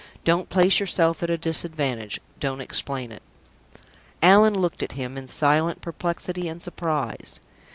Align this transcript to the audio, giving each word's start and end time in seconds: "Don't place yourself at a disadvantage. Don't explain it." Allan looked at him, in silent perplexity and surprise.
"Don't 0.23 0.49
place 0.49 0.79
yourself 0.79 1.21
at 1.21 1.29
a 1.29 1.37
disadvantage. 1.37 2.19
Don't 2.39 2.59
explain 2.59 3.11
it." 3.11 3.21
Allan 4.19 4.55
looked 4.57 4.81
at 4.81 4.93
him, 4.93 5.15
in 5.15 5.27
silent 5.27 5.79
perplexity 5.81 6.47
and 6.47 6.59
surprise. 6.59 7.39